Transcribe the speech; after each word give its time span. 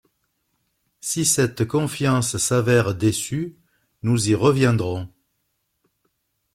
Si 0.99 1.25
cette 1.25 1.65
confiance 1.67 2.35
s’avère 2.37 2.95
déçue, 2.95 3.55
nous 4.01 4.29
y 4.31 4.33
reviendrons. 4.33 5.07